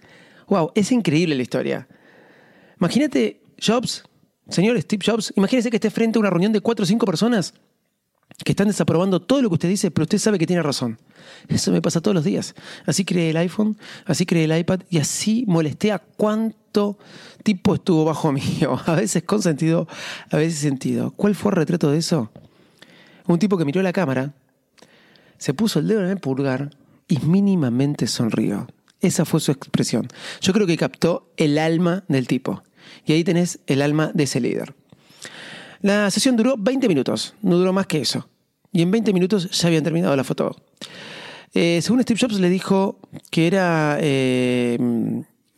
Wow, 0.48 0.72
es 0.74 0.90
increíble 0.92 1.34
la 1.34 1.42
historia. 1.42 1.88
Imagínate, 2.80 3.42
Jobs, 3.64 4.04
señor 4.48 4.80
Steve 4.80 5.04
Jobs, 5.04 5.32
imagínese 5.36 5.68
que 5.68 5.76
esté 5.76 5.90
frente 5.90 6.18
a 6.18 6.20
una 6.20 6.30
reunión 6.30 6.52
de 6.52 6.60
cuatro 6.60 6.84
o 6.84 6.86
cinco 6.86 7.04
personas 7.04 7.52
que 8.44 8.52
están 8.52 8.68
desaprobando 8.68 9.20
todo 9.20 9.42
lo 9.42 9.48
que 9.48 9.54
usted 9.54 9.68
dice, 9.68 9.90
pero 9.90 10.04
usted 10.04 10.18
sabe 10.18 10.38
que 10.38 10.46
tiene 10.46 10.62
razón. 10.62 10.98
Eso 11.48 11.72
me 11.72 11.82
pasa 11.82 12.00
todos 12.00 12.14
los 12.14 12.24
días. 12.24 12.54
Así 12.86 13.04
creé 13.04 13.30
el 13.30 13.36
iPhone, 13.36 13.76
así 14.06 14.26
creé 14.26 14.44
el 14.44 14.56
iPad 14.56 14.80
y 14.90 14.98
así 14.98 15.44
molesté 15.46 15.92
a 15.92 15.98
cuánto 15.98 16.98
tipo 17.42 17.74
estuvo 17.74 18.04
bajo 18.04 18.32
mío. 18.32 18.80
A 18.86 18.94
veces 18.94 19.22
con 19.24 19.42
sentido, 19.42 19.88
a 20.30 20.36
veces 20.36 20.58
sentido. 20.58 21.12
¿Cuál 21.12 21.34
fue 21.34 21.52
el 21.52 21.56
retrato 21.56 21.90
de 21.90 21.98
eso? 21.98 22.30
Un 23.26 23.38
tipo 23.38 23.56
que 23.56 23.64
miró 23.64 23.82
la 23.82 23.92
cámara, 23.92 24.34
se 25.38 25.54
puso 25.54 25.78
el 25.78 25.88
dedo 25.88 26.04
en 26.04 26.10
el 26.10 26.18
pulgar 26.18 26.70
y 27.08 27.18
mínimamente 27.18 28.06
sonrió. 28.06 28.68
Esa 29.00 29.24
fue 29.24 29.40
su 29.40 29.50
expresión. 29.50 30.08
Yo 30.40 30.52
creo 30.52 30.66
que 30.66 30.76
captó 30.76 31.32
el 31.36 31.58
alma 31.58 32.04
del 32.08 32.28
tipo. 32.28 32.62
Y 33.04 33.12
ahí 33.12 33.24
tenés 33.24 33.58
el 33.66 33.82
alma 33.82 34.12
de 34.14 34.24
ese 34.24 34.40
líder. 34.40 34.74
La 35.80 36.08
sesión 36.12 36.36
duró 36.36 36.54
20 36.56 36.86
minutos, 36.86 37.34
no 37.42 37.58
duró 37.58 37.72
más 37.72 37.88
que 37.88 38.00
eso. 38.00 38.28
Y 38.72 38.82
en 38.82 38.90
20 38.90 39.12
minutos 39.12 39.50
ya 39.50 39.68
habían 39.68 39.84
terminado 39.84 40.16
la 40.16 40.24
foto. 40.24 40.56
Eh, 41.54 41.80
según 41.82 42.02
Steve 42.02 42.18
Jobs 42.18 42.40
le 42.40 42.48
dijo 42.48 42.98
que 43.30 43.46
era 43.46 43.98
eh, 44.00 44.78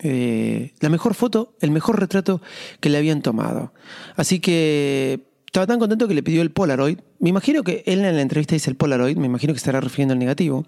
eh, 0.01 0.73
la 0.81 0.89
mejor 0.89 1.15
foto, 1.15 1.55
el 1.61 1.71
mejor 1.71 2.01
retrato 2.01 2.43
que 2.81 2.91
le 2.91 2.99
habían 2.99 3.23
tomado. 3.23 3.73
Así 4.17 4.41
que 4.41 5.29
estaba 5.47 5.69
tan 5.69 5.79
contento 5.79 6.09
que 6.09 6.15
le 6.15 6.25
pidió 6.25 6.43
el 6.43 6.51
Polaroid. 6.51 6.99
Me 7.21 7.31
imagino 7.31 7.63
que 7.63 7.85
él 7.87 8.05
en 8.05 8.17
la 8.17 8.23
entrevista 8.23 8.57
dice 8.57 8.71
el 8.71 8.77
Polaroid, 8.77 9.17
me 9.17 9.27
imagino 9.27 9.53
que 9.53 9.59
estará 9.59 9.81
refiriendo 9.81 10.13
al 10.13 10.19
negativo. 10.19 10.65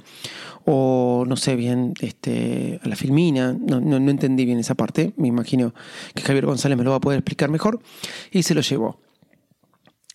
O 0.64 1.24
no 1.26 1.36
sé 1.36 1.56
bien, 1.56 1.94
este, 2.00 2.78
a 2.82 2.88
la 2.88 2.94
filmina, 2.94 3.52
no, 3.52 3.80
no, 3.80 3.98
no 3.98 4.10
entendí 4.12 4.44
bien 4.44 4.60
esa 4.60 4.76
parte. 4.76 5.12
Me 5.16 5.26
imagino 5.26 5.74
que 6.14 6.22
Javier 6.22 6.46
González 6.46 6.78
me 6.78 6.84
lo 6.84 6.90
va 6.90 6.96
a 6.96 7.00
poder 7.00 7.18
explicar 7.18 7.50
mejor. 7.50 7.80
Y 8.30 8.44
se 8.44 8.54
lo 8.54 8.60
llevó. 8.60 9.00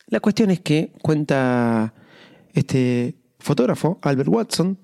La 0.07 0.21
cuestión 0.21 0.51
es 0.51 0.61
que 0.61 0.93
cuenta 1.01 1.93
este 2.53 3.15
fotógrafo, 3.39 4.00
Albert 4.01 4.29
Watson, 4.29 4.77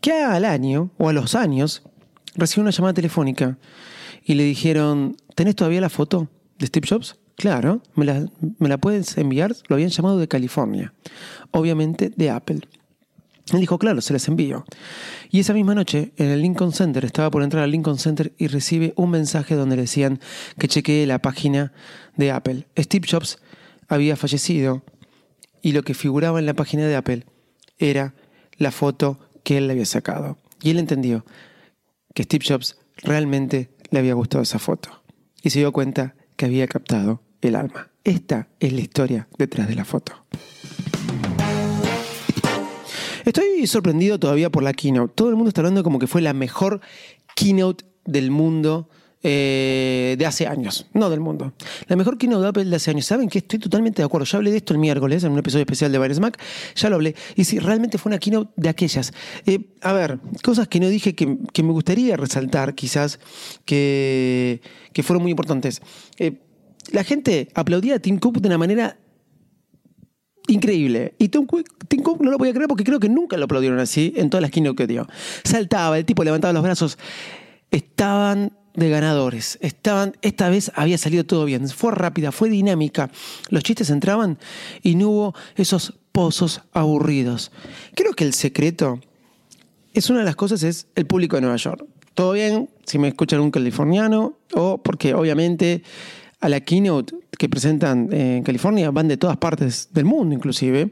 que 0.00 0.12
al 0.12 0.44
año 0.44 0.90
o 0.98 1.08
a 1.08 1.12
los 1.12 1.34
años 1.34 1.82
recibió 2.34 2.62
una 2.62 2.70
llamada 2.70 2.94
telefónica 2.94 3.58
y 4.24 4.34
le 4.34 4.44
dijeron, 4.44 5.16
¿tenés 5.34 5.56
todavía 5.56 5.80
la 5.80 5.90
foto 5.90 6.28
de 6.58 6.66
Steve 6.66 6.86
Jobs? 6.88 7.18
Claro, 7.36 7.82
¿me 7.94 8.04
la, 8.04 8.26
¿me 8.58 8.68
la 8.68 8.78
puedes 8.78 9.16
enviar? 9.16 9.54
Lo 9.68 9.76
habían 9.76 9.90
llamado 9.90 10.18
de 10.18 10.28
California, 10.28 10.92
obviamente 11.52 12.10
de 12.14 12.30
Apple. 12.30 12.60
Él 13.52 13.60
dijo, 13.60 13.78
claro, 13.78 14.00
se 14.00 14.12
las 14.12 14.28
envío. 14.28 14.64
Y 15.30 15.40
esa 15.40 15.54
misma 15.54 15.74
noche, 15.74 16.12
en 16.16 16.26
el 16.26 16.42
Lincoln 16.42 16.72
Center, 16.72 17.04
estaba 17.04 17.30
por 17.30 17.42
entrar 17.42 17.62
al 17.64 17.70
Lincoln 17.70 17.98
Center 17.98 18.34
y 18.36 18.48
recibe 18.48 18.92
un 18.96 19.10
mensaje 19.10 19.54
donde 19.54 19.76
le 19.76 19.82
decían 19.82 20.20
que 20.58 20.68
chequee 20.68 21.06
la 21.06 21.20
página 21.20 21.72
de 22.16 22.30
Apple. 22.30 22.66
Steve 22.76 23.06
Jobs 23.10 23.38
había 23.88 24.16
fallecido 24.16 24.82
y 25.62 25.72
lo 25.72 25.82
que 25.82 25.94
figuraba 25.94 26.38
en 26.38 26.46
la 26.46 26.54
página 26.54 26.86
de 26.86 26.96
Apple 26.96 27.26
era 27.78 28.14
la 28.56 28.70
foto 28.70 29.18
que 29.44 29.58
él 29.58 29.66
le 29.66 29.72
había 29.72 29.86
sacado. 29.86 30.38
Y 30.62 30.70
él 30.70 30.78
entendió 30.78 31.24
que 32.14 32.24
Steve 32.24 32.44
Jobs 32.46 32.78
realmente 32.96 33.70
le 33.90 34.00
había 34.00 34.14
gustado 34.14 34.42
esa 34.42 34.58
foto 34.58 35.02
y 35.42 35.50
se 35.50 35.60
dio 35.60 35.72
cuenta 35.72 36.14
que 36.36 36.46
había 36.46 36.66
captado 36.66 37.22
el 37.40 37.56
alma. 37.56 37.90
Esta 38.04 38.48
es 38.60 38.72
la 38.72 38.80
historia 38.80 39.28
detrás 39.38 39.68
de 39.68 39.74
la 39.74 39.84
foto. 39.84 40.24
Estoy 43.24 43.66
sorprendido 43.66 44.18
todavía 44.18 44.50
por 44.50 44.62
la 44.62 44.72
keynote. 44.72 45.12
Todo 45.14 45.28
el 45.28 45.36
mundo 45.36 45.48
está 45.48 45.60
hablando 45.60 45.82
como 45.82 45.98
que 45.98 46.06
fue 46.06 46.22
la 46.22 46.32
mejor 46.32 46.80
keynote 47.34 47.84
del 48.06 48.30
mundo 48.30 48.88
eh, 49.22 50.14
de 50.16 50.26
hace 50.26 50.46
años, 50.46 50.86
no 50.92 51.10
del 51.10 51.20
mundo. 51.20 51.52
La 51.88 51.96
mejor 51.96 52.18
keynote 52.18 52.42
de 52.42 52.48
Apple 52.48 52.64
de 52.66 52.76
hace 52.76 52.90
años. 52.90 53.06
¿Saben 53.06 53.28
que 53.28 53.38
estoy 53.38 53.58
totalmente 53.58 54.00
de 54.00 54.06
acuerdo? 54.06 54.24
Ya 54.24 54.38
hablé 54.38 54.52
de 54.52 54.58
esto 54.58 54.72
el 54.72 54.78
miércoles 54.78 55.24
en 55.24 55.32
un 55.32 55.38
episodio 55.38 55.62
especial 55.62 55.90
de 55.90 55.98
Virus 55.98 56.20
Mac. 56.20 56.40
Ya 56.76 56.88
lo 56.88 56.96
hablé. 56.96 57.16
Y 57.34 57.44
si 57.44 57.58
realmente 57.58 57.98
fue 57.98 58.10
una 58.10 58.18
keynote 58.18 58.52
de 58.56 58.68
aquellas. 58.68 59.12
Eh, 59.44 59.74
a 59.82 59.92
ver, 59.92 60.20
cosas 60.44 60.68
que 60.68 60.78
no 60.78 60.88
dije 60.88 61.14
que, 61.14 61.62
me 61.62 61.72
gustaría 61.72 62.16
resaltar, 62.16 62.74
quizás, 62.74 63.18
que, 63.64 64.60
que 64.92 65.02
fueron 65.02 65.22
muy 65.22 65.32
importantes. 65.32 65.82
Eh, 66.18 66.40
la 66.92 67.02
gente 67.04 67.48
aplaudía 67.54 67.96
a 67.96 67.98
Tim 67.98 68.18
Cook 68.18 68.40
de 68.40 68.48
una 68.48 68.58
manera 68.58 68.98
increíble. 70.46 71.14
Y 71.18 71.28
Tim 71.28 71.46
Cook, 71.46 72.22
no 72.22 72.30
lo 72.30 72.38
podía 72.38 72.52
creer 72.52 72.68
porque 72.68 72.84
creo 72.84 73.00
que 73.00 73.08
nunca 73.08 73.36
lo 73.36 73.44
aplaudieron 73.44 73.78
así 73.78 74.12
en 74.16 74.30
todas 74.30 74.42
las 74.42 74.50
keynote 74.50 74.76
que 74.76 74.86
dio. 74.86 75.06
Saltaba, 75.44 75.98
el 75.98 76.04
tipo 76.04 76.24
levantaba 76.24 76.52
los 76.52 76.62
brazos. 76.62 76.98
Estaban 77.70 78.52
de 78.78 78.88
ganadores. 78.88 79.58
Estaban, 79.60 80.16
esta 80.22 80.48
vez 80.48 80.70
había 80.74 80.98
salido 80.98 81.24
todo 81.24 81.44
bien. 81.44 81.68
Fue 81.68 81.92
rápida, 81.92 82.32
fue 82.32 82.48
dinámica. 82.48 83.10
Los 83.50 83.64
chistes 83.64 83.90
entraban 83.90 84.38
y 84.82 84.94
no 84.94 85.08
hubo 85.08 85.34
esos 85.56 85.94
pozos 86.12 86.62
aburridos. 86.72 87.50
Creo 87.94 88.12
que 88.12 88.24
el 88.24 88.34
secreto 88.34 89.00
es 89.92 90.10
una 90.10 90.20
de 90.20 90.24
las 90.24 90.36
cosas, 90.36 90.62
es 90.62 90.86
el 90.94 91.06
público 91.06 91.36
de 91.36 91.42
Nueva 91.42 91.56
York. 91.56 91.84
Todo 92.14 92.32
bien 92.32 92.70
si 92.84 92.98
me 92.98 93.08
escuchan 93.08 93.40
un 93.40 93.50
californiano 93.50 94.38
o 94.54 94.78
porque 94.78 95.14
obviamente 95.14 95.82
a 96.40 96.48
la 96.48 96.60
keynote 96.60 97.14
que 97.36 97.48
presentan 97.48 98.12
en 98.12 98.42
California 98.44 98.90
van 98.90 99.08
de 99.08 99.16
todas 99.16 99.36
partes 99.36 99.88
del 99.92 100.04
mundo 100.04 100.34
inclusive. 100.34 100.90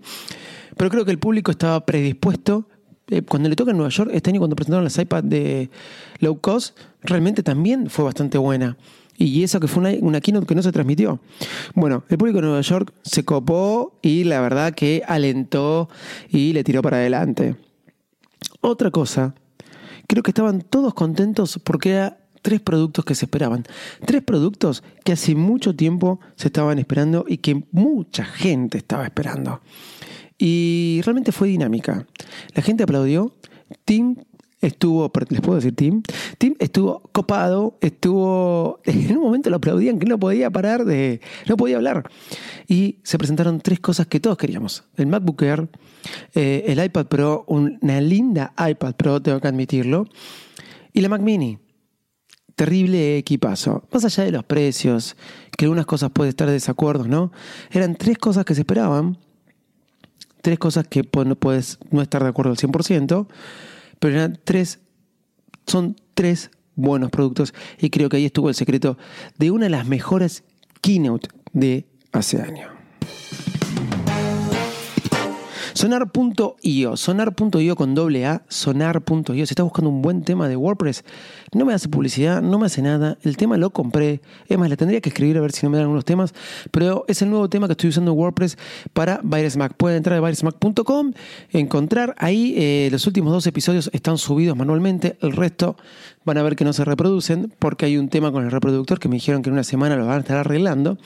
Pero 0.77 0.91
creo 0.91 1.05
que 1.05 1.13
el 1.13 1.19
público 1.19 1.53
estaba 1.53 1.87
predispuesto 1.87 2.69
eh, 3.09 3.23
cuando 3.23 3.49
le 3.49 3.57
toca 3.57 3.71
en 3.71 3.77
Nueva 3.77 3.91
York, 3.91 4.11
este 4.13 4.31
año 4.31 4.41
cuando 4.41 4.57
presentaron 4.57 4.85
las 4.85 4.99
iPad 4.99 5.25
de 5.25 5.71
low 6.19 6.41
cost, 6.41 6.77
realmente 7.03 7.43
también 7.43 7.89
fue 7.89 8.05
bastante 8.05 8.39
buena. 8.39 8.77
Y 9.19 9.43
eso 9.43 9.61
que 9.61 9.69
fue 9.69 9.81
una, 9.81 10.07
una 10.07 10.21
keynote 10.21 10.47
que 10.47 10.55
no 10.55 10.63
se 10.63 10.73
transmitió. 10.73 11.21
Bueno, 11.75 12.05
el 12.09 12.19
público 12.19 12.39
de 12.39 12.47
Nueva 12.47 12.61
York 12.61 12.93
se 13.03 13.25
copó 13.25 13.99
y 14.03 14.25
la 14.25 14.41
verdad 14.41 14.75
que 14.75 15.03
alentó 15.07 15.89
y 16.29 16.53
le 16.53 16.65
tiró 16.65 16.83
para 16.83 16.99
adelante. 16.99 17.57
Otra 18.61 18.91
cosa, 18.91 19.35
creo 20.07 20.23
que 20.23 20.31
estaban 20.31 20.61
todos 20.61 20.93
contentos 20.93 21.59
porque 21.63 21.93
era 21.93 22.19
tres 22.43 22.61
productos 22.61 23.05
que 23.05 23.15
se 23.15 23.25
esperaban. 23.25 23.65
Tres 24.05 24.23
productos 24.23 24.83
que 25.05 25.13
hace 25.13 25.35
mucho 25.35 25.75
tiempo 25.75 26.21
se 26.37 26.49
estaban 26.49 26.79
esperando 26.79 27.25
y 27.27 27.39
que 27.39 27.65
mucha 27.73 28.25
gente 28.25 28.79
estaba 28.79 29.05
esperando. 29.05 29.61
Y 30.39 31.01
realmente 31.05 31.33
fue 31.33 31.49
dinámica. 31.49 32.07
La 32.55 32.63
gente 32.63 32.83
aplaudió. 32.83 33.35
Tim 33.85 34.17
estuvo, 34.61 35.11
les 35.29 35.41
puedo 35.41 35.57
decir 35.57 35.75
Tim, 35.75 36.03
Tim 36.39 36.55
estuvo 36.59 37.03
copado, 37.13 37.77
estuvo, 37.81 38.81
en 38.85 39.17
un 39.17 39.25
momento 39.25 39.51
lo 39.51 39.57
aplaudían 39.57 39.99
que 39.99 40.07
no 40.07 40.19
podía 40.19 40.51
parar 40.51 40.85
de, 40.85 41.21
no 41.47 41.57
podía 41.57 41.77
hablar. 41.77 42.11
Y 42.69 42.99
se 43.03 43.19
presentaron 43.19 43.61
tres 43.61 43.81
cosas 43.81 44.07
que 44.07 44.21
todos 44.21 44.37
queríamos. 44.37 44.85
El 44.97 45.07
MacBook 45.07 45.43
Air, 45.43 45.69
eh, 46.35 46.65
el 46.67 46.83
iPad 46.83 47.07
Pro, 47.07 47.45
una 47.49 48.01
linda 48.01 48.53
iPad 48.59 48.95
Pro, 48.95 49.21
tengo 49.21 49.41
que 49.41 49.49
admitirlo, 49.49 50.07
y 50.93 51.01
la 51.01 51.09
Mac 51.09 51.21
Mini. 51.21 51.59
Terrible 52.55 53.19
equipazo. 53.19 53.87
Más 53.93 54.07
allá 54.07 54.25
de 54.25 54.33
los 54.33 54.43
precios, 54.43 55.15
que 55.59 55.67
algunas 55.67 55.85
cosas 55.85 56.11
puede 56.11 56.31
estar 56.31 56.47
de 56.47 56.55
desacuerdo, 56.55 57.07
¿no? 57.07 57.31
Eran 57.71 57.97
tres 57.97 58.17
cosas 58.17 58.47
que 58.47 58.55
se 58.55 58.63
esperaban, 58.63 59.19
tres 60.47 60.61
cosas 60.61 60.87
que 60.87 61.03
puedes 61.03 61.81
no 61.91 62.01
estar 62.01 62.23
de 62.23 62.29
acuerdo 62.29 62.53
al 62.53 62.57
100%, 62.57 63.27
pero 63.99 64.33
tres, 64.45 64.79
son 65.67 65.97
tres 66.15 66.53
buenos 66.77 67.11
productos 67.11 67.53
y 67.81 67.91
creo 67.91 68.09
que 68.09 68.19
ahí 68.19 68.27
estuvo 68.27 68.49
el 68.49 68.55
secreto 68.55 68.97
de 69.39 69.51
una 69.51 69.65
de 69.65 69.71
las 69.71 69.89
mejores 69.89 70.45
keynote 70.83 71.31
de 71.53 71.89
hace 72.13 72.41
años. 72.41 72.76
Sonar.io, 75.77 76.97
sonar.io 76.97 77.77
con 77.77 77.95
doble 77.95 78.25
A, 78.25 78.47
sonar.io. 78.49 79.35
Si 79.35 79.43
estás 79.43 79.63
buscando 79.63 79.91
un 79.91 80.01
buen 80.01 80.23
tema 80.23 80.49
de 80.49 80.57
WordPress, 80.57 81.05
no 81.53 81.67
me 81.67 81.75
hace 81.75 81.91
publicidad, 81.91 82.41
no 82.41 82.59
me 82.59 82.65
hace 82.65 82.81
nada. 82.81 83.19
El 83.21 83.37
tema 83.37 83.59
lo 83.59 83.69
compré. 83.69 84.23
Es 84.49 84.57
más, 84.57 84.71
le 84.71 84.79
tendría 84.79 85.03
que 85.03 85.11
escribir 85.11 85.37
a 85.37 85.43
ver 85.43 85.53
si 85.53 85.67
no 85.67 85.71
me 85.71 85.77
dan 85.77 85.89
unos 85.89 86.07
temas. 86.07 86.33
Pero 86.71 87.05
es 87.09 87.21
el 87.21 87.29
nuevo 87.29 87.51
tema 87.51 87.67
que 87.67 87.73
estoy 87.73 87.91
usando 87.91 88.13
en 88.13 88.17
WordPress 88.17 88.57
para 88.95 89.21
VirusMac. 89.23 89.75
Pueden 89.75 89.99
entrar 89.99 90.17
a 90.17 90.23
virusmac.com, 90.23 91.13
encontrar 91.51 92.15
ahí 92.17 92.55
eh, 92.57 92.89
los 92.91 93.07
últimos 93.07 93.35
dos 93.35 93.47
episodios 93.47 93.91
están 93.93 94.17
subidos 94.17 94.57
manualmente. 94.57 95.19
El 95.21 95.33
resto 95.33 95.77
van 96.25 96.39
a 96.39 96.43
ver 96.43 96.57
que 96.57 96.65
no 96.65 96.73
se 96.73 96.87
reproducen 96.87 97.53
porque 97.59 97.85
hay 97.85 97.99
un 97.99 98.09
tema 98.09 98.33
con 98.33 98.47
el 98.47 98.51
reproductor 98.51 98.99
que 98.99 99.11
me 99.11 99.17
dijeron 99.17 99.43
que 99.43 99.51
en 99.51 99.53
una 99.53 99.63
semana 99.63 99.97
lo 99.97 100.07
van 100.07 100.17
a 100.17 100.21
estar 100.21 100.39
arreglando. 100.39 100.97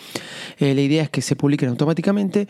Eh, 0.58 0.76
la 0.76 0.80
idea 0.80 1.02
es 1.02 1.10
que 1.10 1.22
se 1.22 1.34
publiquen 1.34 1.70
automáticamente. 1.70 2.46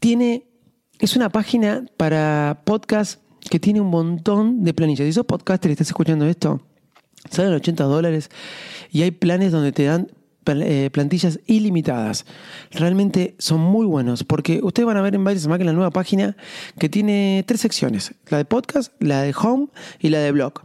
Tiene 0.00 0.53
es 0.98 1.16
una 1.16 1.28
página 1.28 1.84
para 1.96 2.62
podcast 2.64 3.20
que 3.50 3.60
tiene 3.60 3.80
un 3.80 3.88
montón 3.88 4.64
de 4.64 4.74
planillas. 4.74 5.06
Si 5.06 5.12
sos 5.12 5.26
podcaster 5.26 5.70
y 5.70 5.72
estás 5.72 5.88
escuchando 5.88 6.26
esto, 6.26 6.62
salen 7.30 7.52
80 7.52 7.84
dólares 7.84 8.30
y 8.90 9.02
hay 9.02 9.10
planes 9.10 9.52
donde 9.52 9.72
te 9.72 9.84
dan 9.84 10.08
eh, 10.46 10.90
plantillas 10.92 11.40
ilimitadas. 11.46 12.26
Realmente 12.70 13.34
son 13.38 13.60
muy 13.60 13.86
buenos 13.86 14.24
porque 14.24 14.60
ustedes 14.62 14.86
van 14.86 14.96
a 14.96 15.02
ver 15.02 15.14
en 15.14 15.22
Mac 15.22 15.36
en 15.36 15.66
la 15.66 15.72
nueva 15.72 15.90
página 15.90 16.36
que 16.78 16.88
tiene 16.88 17.44
tres 17.46 17.60
secciones: 17.60 18.14
la 18.28 18.38
de 18.38 18.44
podcast, 18.44 18.92
la 19.00 19.22
de 19.22 19.34
home 19.34 19.68
y 20.00 20.10
la 20.10 20.20
de 20.20 20.32
blog. 20.32 20.62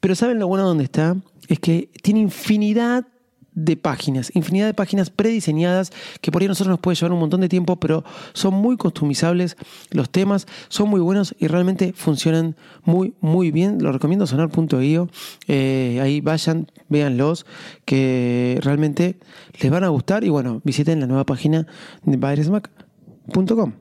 Pero 0.00 0.14
¿saben 0.14 0.38
lo 0.38 0.48
bueno 0.48 0.66
donde 0.66 0.84
está? 0.84 1.16
Es 1.48 1.60
que 1.60 1.90
tiene 2.02 2.20
infinidad 2.20 3.06
de 3.54 3.76
páginas, 3.76 4.30
infinidad 4.34 4.66
de 4.66 4.74
páginas 4.74 5.10
prediseñadas 5.10 5.92
que 6.20 6.32
por 6.32 6.42
ahí 6.42 6.46
a 6.46 6.48
nosotros 6.48 6.70
nos 6.70 6.80
puede 6.80 6.96
llevar 6.96 7.12
un 7.12 7.20
montón 7.20 7.40
de 7.40 7.48
tiempo, 7.48 7.76
pero 7.76 8.04
son 8.32 8.54
muy 8.54 8.76
customizables, 8.76 9.56
los 9.90 10.10
temas 10.10 10.46
son 10.68 10.88
muy 10.88 11.00
buenos 11.00 11.34
y 11.38 11.46
realmente 11.46 11.92
funcionan 11.92 12.56
muy, 12.84 13.14
muy 13.20 13.50
bien. 13.50 13.82
Lo 13.82 13.92
recomiendo 13.92 14.26
sonar.io, 14.26 15.08
eh, 15.48 16.00
ahí 16.02 16.20
vayan, 16.20 16.70
véanlos, 16.88 17.46
que 17.84 18.58
realmente 18.62 19.18
les 19.60 19.70
van 19.70 19.84
a 19.84 19.88
gustar 19.88 20.24
y 20.24 20.28
bueno, 20.28 20.60
visiten 20.64 21.00
la 21.00 21.06
nueva 21.06 21.24
página 21.24 21.66
de 22.04 22.16
virusmac.com. 22.16 23.72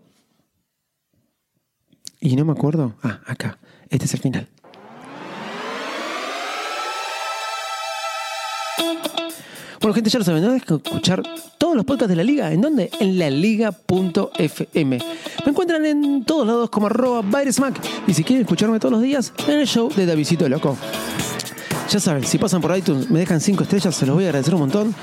Y 2.20 2.36
no 2.36 2.46
me 2.46 2.52
acuerdo, 2.52 2.96
ah, 3.02 3.22
acá, 3.26 3.58
este 3.90 4.06
es 4.06 4.14
el 4.14 4.20
final. 4.20 4.48
Bueno, 9.82 9.96
gente, 9.96 10.12
ya 10.12 10.20
lo 10.20 10.26
saben, 10.26 10.44
no 10.44 10.52
dejen 10.52 10.78
escuchar 10.78 11.24
todos 11.58 11.76
los 11.76 11.84
podcasts 11.86 12.10
de 12.10 12.16
la 12.16 12.24
liga. 12.24 12.52
¿En 12.52 12.62
dónde? 12.62 12.92
En 13.00 13.18
la 13.18 13.32
liga.fm. 13.32 15.00
Me 15.44 15.50
encuentran 15.50 15.84
en 15.88 16.24
todos 16.24 16.46
lados 16.46 16.70
como 16.70 16.86
arroba 16.86 17.24
Y 18.06 18.14
si 18.14 18.24
quieren 18.24 18.44
escucharme 18.44 18.80
todos 18.80 18.92
los 18.92 19.02
días, 19.02 19.34
en 19.48 19.60
el 19.60 19.68
show 19.68 19.92
de 19.92 20.06
Davidito 20.06 20.48
Loco. 20.48 20.78
Ya 21.90 22.00
saben, 22.00 22.24
si 22.24 22.38
pasan 22.38 22.62
por 22.62 22.78
iTunes, 22.78 23.10
me 23.10 23.20
dejan 23.20 23.42
5 23.42 23.64
estrellas, 23.64 23.96
se 23.96 24.06
los 24.06 24.16
voy 24.16 24.26
a 24.26 24.28
agradecer 24.28 24.54
un 24.54 24.62
montón. 24.62 24.94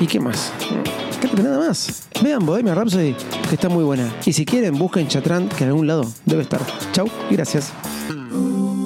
¿Y 0.00 0.06
qué 0.06 0.20
más? 0.20 0.52
Creo 1.20 1.34
que 1.34 1.42
nada 1.42 1.58
más. 1.58 2.04
Vean 2.22 2.46
Bohemia 2.46 2.74
Rhapsody, 2.74 3.16
que 3.48 3.56
está 3.56 3.68
muy 3.68 3.82
buena. 3.82 4.14
Y 4.24 4.32
si 4.32 4.44
quieren, 4.44 4.78
busquen 4.78 5.08
Chatran, 5.08 5.48
que 5.48 5.64
en 5.64 5.70
algún 5.70 5.88
lado 5.88 6.06
debe 6.24 6.42
estar. 6.42 6.60
Chau 6.92 7.10
y 7.30 7.34
gracias. 7.34 7.72